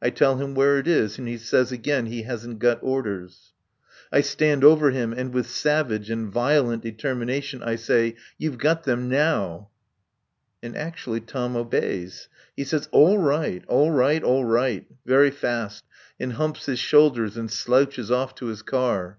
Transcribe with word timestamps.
I 0.00 0.08
tell 0.08 0.38
him 0.38 0.54
where 0.54 0.78
it 0.78 0.88
is, 0.88 1.18
and 1.18 1.28
he 1.28 1.36
says 1.36 1.70
again 1.70 2.06
he 2.06 2.22
hasn't 2.22 2.60
got 2.60 2.82
orders. 2.82 3.52
I 4.10 4.22
stand 4.22 4.64
over 4.64 4.90
him 4.90 5.12
and 5.12 5.34
with 5.34 5.50
savage 5.50 6.08
and 6.08 6.32
violent 6.32 6.82
determination 6.82 7.62
I 7.62 7.76
say: 7.76 8.16
"You've 8.38 8.56
got 8.56 8.84
them 8.84 9.10
now!" 9.10 9.68
And, 10.62 10.74
actually, 10.78 11.20
Tom 11.20 11.56
obeys. 11.56 12.30
He 12.56 12.64
says, 12.64 12.88
"All 12.90 13.18
right, 13.18 13.62
all 13.68 13.90
right, 13.90 14.22
all 14.22 14.46
right," 14.46 14.86
very 15.04 15.30
fast, 15.30 15.84
and 16.18 16.32
humps 16.40 16.64
his 16.64 16.78
shoulders 16.78 17.36
and 17.36 17.50
slouches 17.50 18.10
off 18.10 18.34
to 18.36 18.46
his 18.46 18.62
car. 18.62 19.18